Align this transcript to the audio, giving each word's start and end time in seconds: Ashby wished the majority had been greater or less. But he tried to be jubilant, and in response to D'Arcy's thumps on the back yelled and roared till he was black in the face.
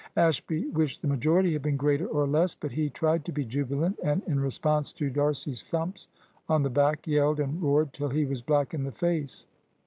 Ashby 0.17 0.65
wished 0.69 1.03
the 1.03 1.07
majority 1.07 1.53
had 1.53 1.61
been 1.61 1.77
greater 1.77 2.07
or 2.07 2.25
less. 2.25 2.55
But 2.55 2.71
he 2.71 2.89
tried 2.89 3.23
to 3.25 3.31
be 3.31 3.45
jubilant, 3.45 3.99
and 4.01 4.23
in 4.25 4.39
response 4.39 4.91
to 4.93 5.11
D'Arcy's 5.11 5.61
thumps 5.61 6.07
on 6.49 6.63
the 6.63 6.71
back 6.71 7.05
yelled 7.05 7.39
and 7.39 7.61
roared 7.61 7.93
till 7.93 8.09
he 8.09 8.25
was 8.25 8.41
black 8.41 8.73
in 8.73 8.83
the 8.83 8.91
face. 8.91 9.45